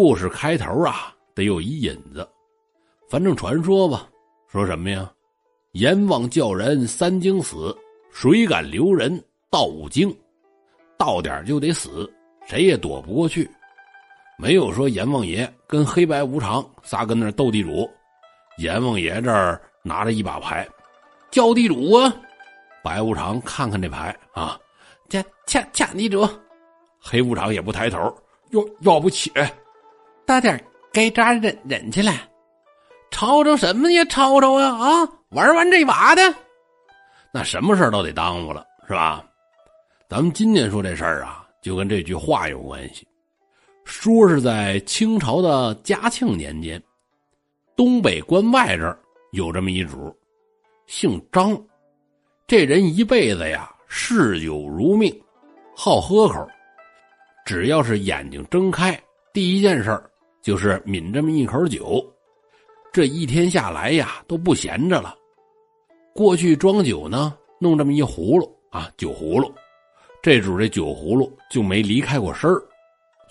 [0.00, 2.24] 故事开头啊，得有一引子。
[3.10, 4.08] 反正传说吧，
[4.46, 5.10] 说什么呀？
[5.72, 7.76] 阎王叫人三更死，
[8.12, 10.14] 谁敢留人到五更？
[10.96, 12.08] 到点就得死，
[12.46, 13.50] 谁也躲不过去。
[14.38, 17.90] 没有说阎王爷跟黑白无常仨跟那斗地主，
[18.58, 20.64] 阎王爷这儿拿着一把牌，
[21.28, 22.14] 叫地主啊！
[22.84, 24.56] 白无常看看这牌啊，
[25.08, 26.24] 掐掐掐地主。
[27.00, 27.98] 黑无常也不抬头，
[28.50, 29.32] 要要不起，
[30.28, 32.12] 大点该扎忍忍去了，
[33.10, 34.04] 吵吵什么呀？
[34.04, 35.08] 吵吵啊啊！
[35.30, 36.22] 玩完这把的，
[37.32, 39.24] 那什么事都得耽误了，是吧？
[40.06, 43.08] 咱们今天说这事儿啊，就跟这句话有关系。
[43.86, 46.78] 说是在清朝的嘉庆年间，
[47.74, 48.98] 东北关外这儿
[49.32, 50.14] 有这么一主，
[50.86, 51.58] 姓张，
[52.46, 55.10] 这人一辈子呀嗜酒如命，
[55.74, 56.46] 好喝口。
[57.46, 58.94] 只要是眼睛睁开，
[59.32, 59.98] 第一件事
[60.48, 62.02] 就是抿这么一口酒。
[62.90, 65.14] 这一天下来呀，都不闲着了。
[66.14, 69.52] 过去装酒呢，弄这么一葫芦啊，酒葫芦。
[70.22, 72.62] 这主这酒葫芦就没离开过身儿，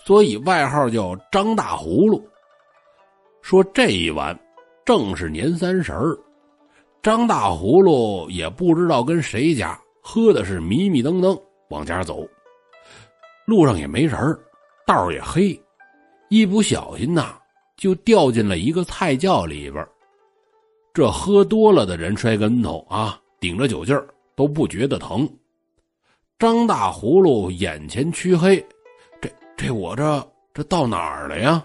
[0.06, 2.24] 所以外号叫张大葫芦。
[3.42, 4.38] 说这一晚
[4.84, 6.16] 正是年三十儿，
[7.02, 11.36] 张大葫芦也不知道跟谁家喝的是迷迷瞪瞪
[11.68, 12.24] 往家走。
[13.44, 14.16] 路上也没人
[14.86, 15.60] 道也黑，
[16.28, 17.38] 一不小心呐，
[17.76, 19.86] 就掉进了一个菜窖里边
[20.92, 25.28] 这喝多了的人摔跟头啊，顶着酒劲儿都不觉得疼。
[26.38, 28.64] 张大葫芦眼前黢黑，
[29.20, 31.64] 这这我这这到哪儿了呀？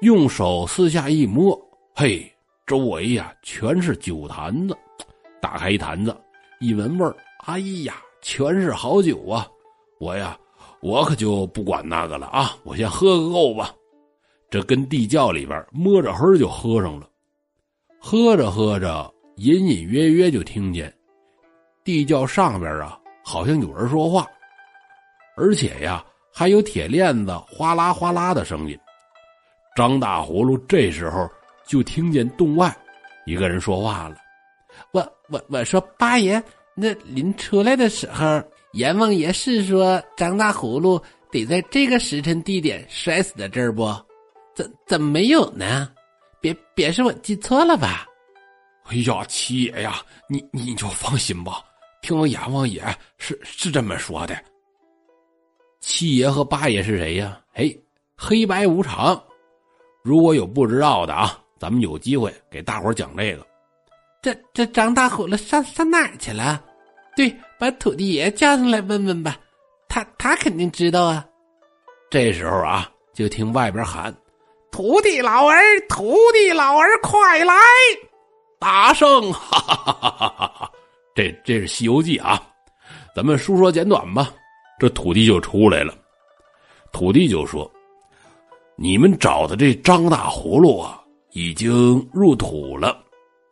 [0.00, 1.58] 用手四下一摸，
[1.94, 2.30] 嘿，
[2.66, 4.76] 周围呀全是酒坛子。
[5.40, 6.16] 打开一坛子，
[6.60, 7.16] 一闻味儿，
[7.46, 9.46] 哎呀，全是好酒啊！
[9.98, 10.38] 我呀。
[10.84, 12.54] 我可就不管那个了啊！
[12.62, 13.74] 我先喝个够吧。
[14.50, 17.08] 这跟地窖里边摸着黑就喝上了。
[17.98, 20.94] 喝着喝着，隐隐约约就听见
[21.84, 24.26] 地窖上边啊，好像有人说话，
[25.38, 28.78] 而且呀，还有铁链子哗啦哗啦的声音。
[29.74, 31.26] 张大葫芦这时候
[31.66, 32.76] 就听见洞外
[33.24, 34.18] 一个人说话了
[34.92, 35.00] ：“我
[35.30, 36.40] 我我说八爷，
[36.74, 38.22] 那临出来的时候。”
[38.74, 43.84] 阎王爷是说张大葫芦得在这个时辰地点摔死在这儿不？
[44.52, 45.88] 怎怎么没有呢？
[46.40, 48.04] 别别是我记错了吧？
[48.86, 51.64] 哎呀，七爷呀，你你就放心吧，
[52.02, 52.84] 听阎王爷
[53.16, 54.36] 是是这么说的。
[55.80, 57.40] 七爷和八爷是谁呀？
[57.54, 57.72] 哎，
[58.16, 59.20] 黑白无常。
[60.02, 63.46] 如果有不知道的啊，咱们有机会给大伙讲这个。
[64.20, 66.60] 这这张大葫芦上上哪儿去了？
[67.16, 67.34] 对。
[67.56, 69.38] 把土地爷叫上来问问吧，
[69.88, 71.24] 他他肯定知道啊。
[72.10, 74.14] 这时候啊，就听外边喊
[74.70, 77.54] ：“土地老儿，土地老儿，快来！”
[78.58, 80.70] 大圣，哈哈哈哈哈哈！
[81.14, 82.42] 这这是《西游记》啊，
[83.14, 84.34] 咱们书说简短吧。
[84.78, 85.94] 这土地就出来了，
[86.92, 87.70] 土地就说
[88.76, 91.00] ：“你们找的这张大葫芦啊，
[91.30, 92.98] 已经入土了，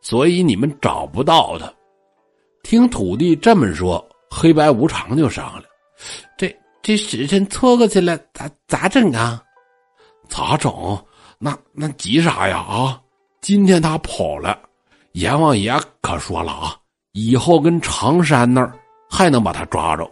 [0.01, 1.73] 所以你们找不到他。”
[2.63, 5.63] 听土地这么说，黑白无常就上来
[6.37, 9.43] 这这时辰错过去了，咋咋整啊？
[10.27, 10.73] 咋整？
[11.37, 12.57] 那那急啥呀？
[12.57, 12.99] 啊！
[13.41, 14.57] 今天他跑了，
[15.11, 16.75] 阎王爷可说了啊，
[17.11, 18.73] 以后跟常山那儿
[19.09, 20.09] 还能把他抓着。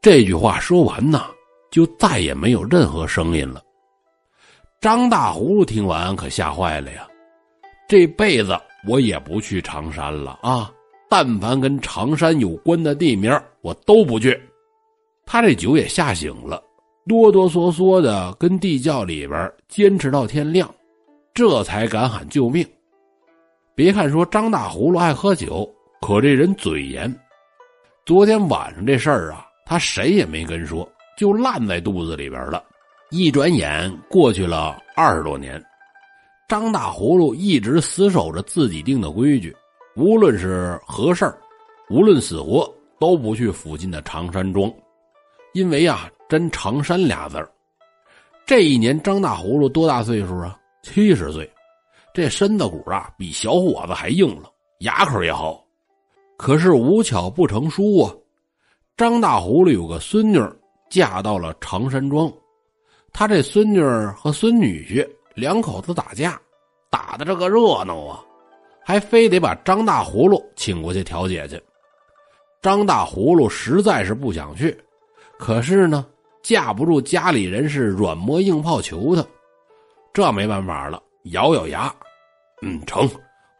[0.00, 1.26] 这句话说完呢，
[1.70, 3.60] 就再也没有任何声音了。
[4.80, 7.06] 张大葫芦听完可吓坏了呀！
[7.88, 10.72] 这辈子我也不去常山了啊！
[11.10, 14.40] 但凡跟常山有关的地名，我都不去。
[15.26, 16.62] 他这酒也吓醒了，
[17.08, 20.72] 哆哆嗦嗦的跟地窖里边坚持到天亮，
[21.34, 22.64] 这才敢喊救命。
[23.74, 25.68] 别看说张大葫芦爱喝酒，
[26.00, 27.12] 可这人嘴严。
[28.06, 32.62] 昨天晚上这事儿啊，他谁也没跟说，就烂在肚子里边了。
[33.10, 35.60] 一转眼过去了二十多年，
[36.48, 39.52] 张大葫芦一直死守着自己定的规矩。
[39.96, 41.36] 无论是何事儿，
[41.88, 44.72] 无论死活，都不去附近的常山庄，
[45.52, 47.50] 因为啊，真常山俩字儿。
[48.46, 50.58] 这一年，张大葫芦多大岁数啊？
[50.82, 51.50] 七十岁，
[52.14, 55.64] 这身子骨啊，比小伙子还硬了，牙口也好。
[56.36, 58.14] 可是无巧不成书啊，
[58.96, 60.40] 张大葫芦有个孙女
[60.88, 62.32] 嫁到了常山庄，
[63.12, 63.82] 他这孙女
[64.16, 66.40] 和孙女婿两口子打架，
[66.90, 68.24] 打的这个热闹啊。
[68.84, 71.60] 还非得把张大葫芦请过去调解去。
[72.62, 74.76] 张大葫芦实在是不想去，
[75.38, 76.04] 可是呢，
[76.42, 79.24] 架不住家里人是软磨硬泡求他，
[80.12, 81.94] 这没办法了，咬咬牙，
[82.62, 83.08] 嗯，成，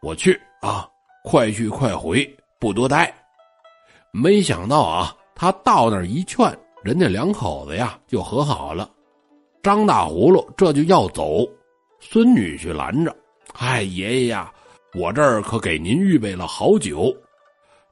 [0.01, 0.87] 我去啊，
[1.23, 2.29] 快去快回，
[2.59, 3.11] 不多待。
[4.11, 6.45] 没想到啊，他到那儿一劝，
[6.83, 8.89] 人家两口子呀就和好了。
[9.63, 11.47] 张大葫芦这就要走，
[11.99, 13.15] 孙女婿拦着
[13.57, 14.51] ：“哎，爷爷呀，
[14.93, 17.15] 我这儿可给您预备了好酒。”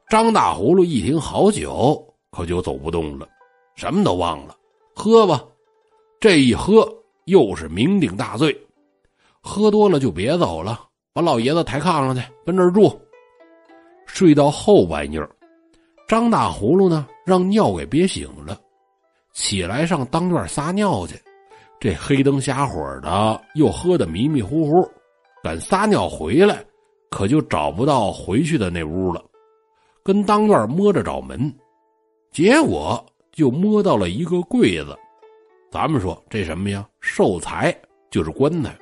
[0.09, 3.27] 张大葫芦一听好酒，可就走不动了，
[3.75, 4.55] 什么都忘了，
[4.95, 5.43] 喝吧。
[6.19, 6.87] 这一喝
[7.25, 8.55] 又是酩酊大醉，
[9.39, 10.79] 喝多了就别走了，
[11.13, 12.99] 把老爷子抬炕上去，跟这儿住。
[14.07, 15.21] 睡到后半夜，
[16.07, 18.59] 张大葫芦呢让尿给憋醒了，
[19.31, 21.15] 起来上当院撒尿去。
[21.79, 24.91] 这黑灯瞎火的，又喝得迷迷糊糊，
[25.43, 26.65] 赶撒尿回来，
[27.09, 29.23] 可就找不到回去的那屋了。
[30.03, 31.53] 跟当院摸着找门，
[32.31, 34.97] 结果就摸到了一个柜子。
[35.71, 36.87] 咱们说这什么呀？
[36.99, 37.75] 寿材
[38.09, 38.75] 就是棺材。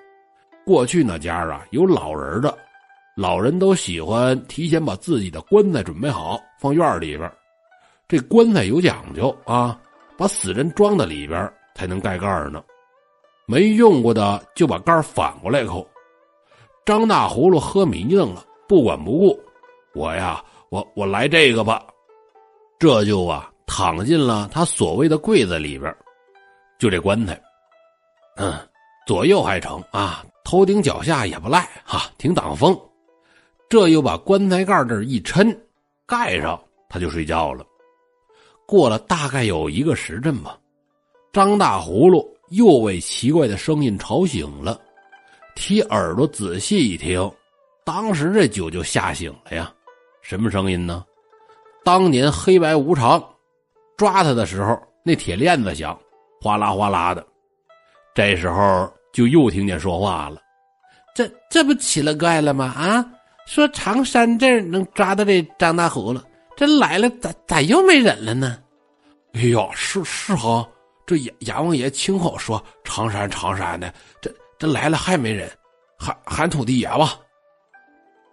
[0.65, 2.57] 过去那家啊有老人的，
[3.15, 7.29] 老人都喜欢提前把自己的棺材准备好，放院里边。
[8.07, 9.79] 这棺材有讲究啊，
[10.17, 12.63] 把死人装在里边才能盖盖呢。
[13.45, 15.85] 没用过的就把盖反过来扣。
[16.87, 19.37] 张大葫芦喝迷瞪了，不管不顾，
[19.93, 21.85] 我呀，我我来这个吧。
[22.79, 25.93] 这就啊躺进了他所谓的柜子里边，
[26.79, 27.37] 就这棺材，
[28.37, 28.53] 嗯，
[29.05, 32.79] 左右还成啊，头顶脚下也不赖哈，挺挡风。
[33.67, 35.53] 这又把棺材盖这一抻，
[36.05, 36.57] 盖上，
[36.87, 37.65] 他就睡觉了。
[38.65, 40.57] 过了大概有一个时辰吧，
[41.33, 42.33] 张大葫芦。
[42.51, 44.79] 又被奇怪的声音吵醒了，
[45.57, 47.29] 提耳朵仔细一听，
[47.83, 49.73] 当时这酒就吓醒了呀！
[50.21, 51.03] 什么声音呢？
[51.83, 53.21] 当年黑白无常
[53.97, 55.99] 抓他的时候，那铁链子响，
[56.39, 57.25] 哗啦哗啦的。
[58.13, 60.39] 这时候就又听见说话了
[61.15, 62.65] ：“这这不奇了怪了吗？
[62.77, 63.03] 啊，
[63.47, 66.21] 说长山镇能抓到这张大葫芦，
[66.55, 68.59] 这来了咋咋又没人了呢？”
[69.33, 70.65] 哎呀，是是哈。
[71.07, 75.49] 这阎阎王爷亲口说：“长山长山的，这这来了还没人，
[75.97, 77.19] 喊喊土地爷吧。”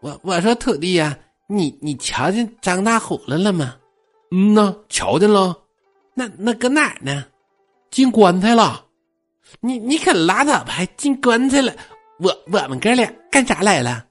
[0.00, 3.76] 我我说土地爷，你你瞧见张大虎了了吗？
[4.30, 5.56] 嗯呐，瞧见了。
[6.14, 7.24] 那那搁哪呢？
[7.90, 8.84] 进棺材了。
[9.60, 11.74] 你你可拉倒吧，还进棺材了？
[12.18, 14.04] 我我们哥俩干啥来了？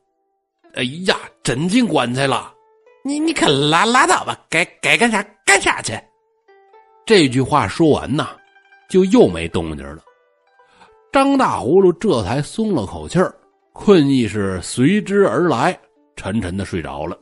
[0.74, 2.54] 哎呀，真进棺材了。
[3.04, 5.94] 你你可拉拉倒吧，该该干啥干啥去。
[7.06, 8.36] 这句话说完呐。
[8.90, 10.04] 就又没动静了，
[11.14, 13.32] 张大葫芦这才松了口气儿，
[13.72, 15.80] 困意是随之而来，
[16.16, 17.16] 沉沉的睡着了。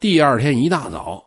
[0.00, 1.22] 第二天一大早，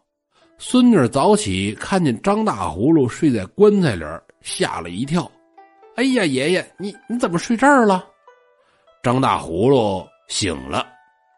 [0.57, 4.03] 孙女早起看见张大葫芦睡在棺材里，
[4.41, 5.31] 吓了一跳。
[5.97, 8.07] “哎呀，爷爷，你你怎么睡这儿了？”
[9.03, 10.87] 张大葫芦醒了，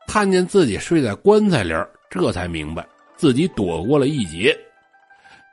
[0.07, 1.73] 看见自己睡在棺材里，
[2.09, 2.87] 这才明白
[3.17, 4.57] 自己躲过了一劫。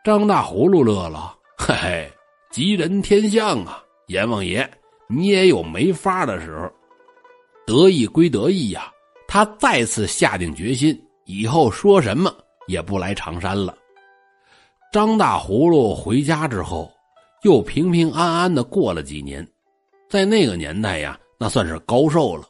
[0.05, 2.09] 张大葫芦乐了，嘿嘿。
[2.53, 4.69] 吉人天相啊，阎王爷，
[5.09, 6.69] 你也有没法的时候。
[7.65, 8.91] 得意归得意呀，
[9.29, 12.35] 他再次下定决心，以后说什么
[12.67, 13.73] 也不来长山了。
[14.93, 16.91] 张大葫芦回家之后，
[17.45, 19.47] 又平平安安的过了几年，
[20.09, 22.45] 在那个年代呀，那算是高寿了。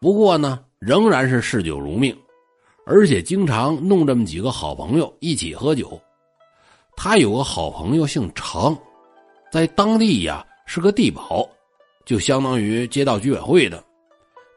[0.00, 2.12] 不过呢，仍然是嗜酒如命，
[2.84, 5.96] 而且经常弄这么几个好朋友一起喝酒。
[6.96, 8.76] 他有个好朋友姓程。
[9.50, 11.48] 在当地呀是个地保，
[12.04, 13.82] 就相当于街道居委会的，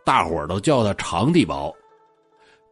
[0.04, 1.74] 大伙儿都叫他长地保。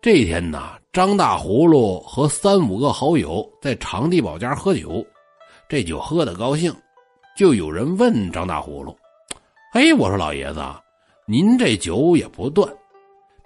[0.01, 5.01] 这天呢，张大葫芦和三五个好友在长地保家喝酒，
[5.69, 6.75] 这酒喝的高兴，
[7.33, 8.93] 就有人问张大葫芦
[9.71, 10.61] ：“哎，我说老爷子，
[11.25, 12.69] 您这酒也不断，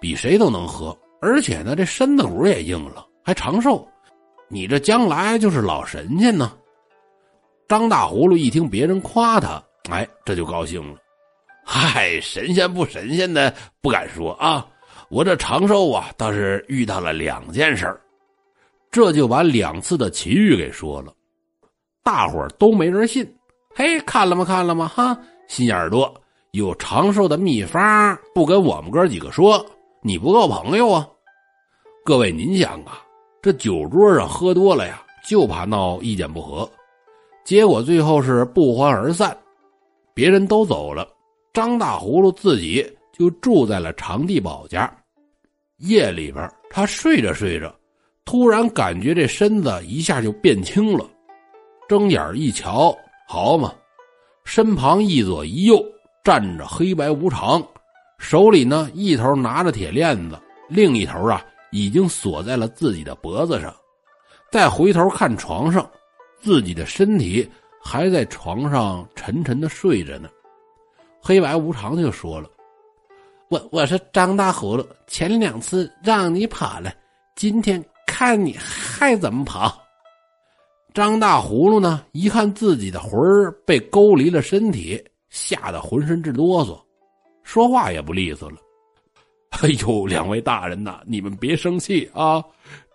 [0.00, 3.86] 比谁都能喝，而且呢这身子骨也硬了，还长寿，
[4.48, 6.52] 你这将来就是老神仙呢。”
[7.68, 10.98] 张大葫芦一听别人夸他，哎，这就高兴了。
[11.64, 14.66] 嗨，神仙不神仙的不敢说啊，
[15.08, 18.00] 我这长寿啊倒是遇到了两件事儿
[18.90, 21.12] 这就把两次的奇遇给说了。
[22.02, 23.26] 大伙儿都没人信。
[23.74, 24.44] 嘿，看了吗？
[24.44, 24.86] 看了吗？
[24.86, 26.14] 哈，心眼多，
[26.52, 29.64] 有长寿的秘方不跟我们哥几个说，
[30.00, 31.08] 你不够朋友啊。
[32.04, 33.02] 各位，您想啊，
[33.42, 36.70] 这酒桌上喝多了呀，就怕闹意见不合。
[37.44, 39.36] 结果最后是不欢而散，
[40.14, 41.08] 别人都走了，
[41.52, 44.90] 张大葫芦自己就住在了常地宝家。
[45.78, 47.74] 夜里边，他睡着睡着，
[48.24, 51.04] 突然感觉这身子一下就变轻了，
[51.88, 53.74] 睁眼一瞧，好嘛，
[54.44, 55.84] 身旁一左一右
[56.22, 57.60] 站着黑白无常，
[58.18, 63.74] 手里呢一头拿着铁链子，另一头啊已经锁在了自己的脖子上。
[64.52, 65.90] 再回头看床上，
[66.40, 67.46] 自己的身体
[67.84, 70.28] 还在床上沉沉的睡着呢。
[71.20, 72.48] 黑白无常就说了
[73.50, 76.92] ：“我我说张大葫芦，前两次让你跑了，
[77.36, 79.80] 今天看你还怎么跑。”
[80.94, 85.04] 张大葫芦呢，一看自己的魂儿被勾离了身体。
[85.30, 86.80] 吓得浑身直哆嗦，
[87.42, 88.56] 说话也不利索了。
[89.50, 92.40] 哎呦，两位大人呐，你们别生气啊！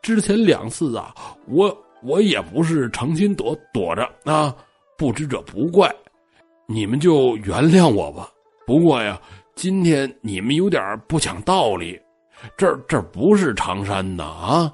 [0.01, 1.13] 之前两次啊，
[1.47, 4.55] 我我也不是诚心躲躲着啊，
[4.99, 5.89] 不知者不怪，
[6.67, 8.29] 你们就原谅我吧。
[8.67, 9.17] 不过呀，
[9.55, 11.97] 今天你们有点不讲道理，
[12.57, 14.73] 这这不是常山呐啊！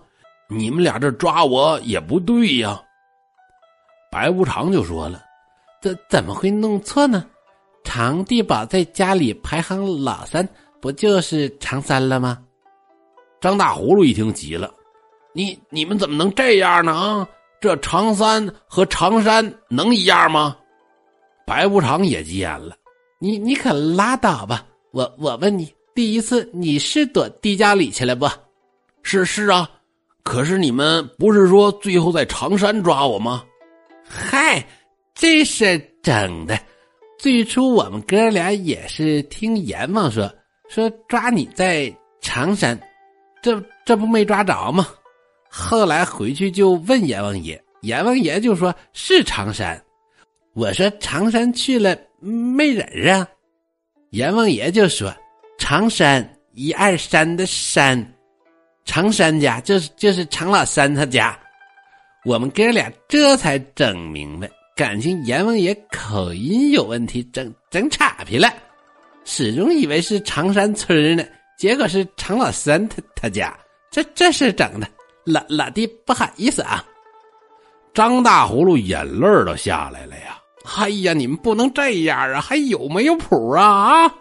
[0.50, 2.82] 你们俩这抓我也不对呀。
[4.12, 5.24] 白无常就说了
[5.80, 7.24] ：“怎怎么会弄错呢？”
[7.86, 10.48] 长地宝在家里排行老三，
[10.82, 12.40] 不就是常三了吗？
[13.40, 14.74] 张大葫芦一听急了
[15.34, 16.92] ：“你你们怎么能这样呢？
[16.92, 17.30] 啊，
[17.66, 20.56] 这长三和长山能一样吗？”
[21.48, 22.76] 白无常也急眼了
[23.18, 24.64] ：“你你可拉倒吧！
[24.92, 28.30] 我我问你，第一次你是躲地窖里去了不？
[29.02, 29.68] 是是啊，
[30.24, 33.44] 可是你们不是说最后在长山抓我吗？
[34.08, 34.64] 嗨，
[35.16, 36.56] 这是整的。”
[37.18, 40.32] 最初我们哥俩也是听阎王说，
[40.70, 41.92] 说抓你在
[42.22, 42.80] 长山，
[43.42, 44.88] 这这不没抓着吗？
[45.58, 49.82] 后来回去就问阎王爷，阎王爷就说是常山。
[50.54, 53.26] 我说常山去了没人啊？
[54.10, 55.16] 阎王爷就说
[55.58, 58.06] 常山一二三的山，
[58.84, 61.40] 常山家就是就是常老三他家。
[62.26, 64.50] 我们哥俩这才整明白。
[64.76, 68.54] 感情阎王爷口音有问题，整整岔劈了，
[69.24, 71.24] 始终以为是常山村呢，
[71.58, 73.58] 结果是常老三他他家，
[73.90, 74.88] 这这事整的，
[75.26, 76.84] 老老弟不好意思啊。
[77.94, 80.38] 张大葫芦眼泪都下来了呀！
[80.78, 84.14] 哎呀，你们不能这样啊，还有没有谱啊啊！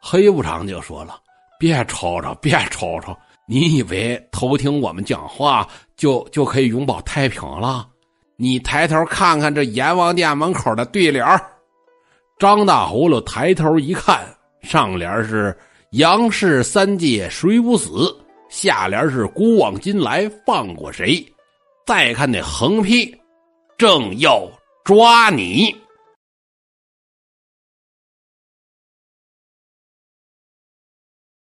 [0.00, 1.20] 黑无常就说了
[1.58, 7.86] ：“别吵吵，别吵吵，你以为偷听我们讲话就就可以永保太平了？”
[8.36, 11.24] 你抬头看看这阎王殿门口的对联
[12.38, 14.26] 张大葫芦抬头一看，
[14.62, 15.56] 上联是
[15.92, 18.14] “杨氏三界谁不死”，
[18.50, 21.24] 下联是“古往今来放过谁”。
[21.86, 23.16] 再看那横批
[23.78, 24.46] ，“正要
[24.84, 25.74] 抓你”。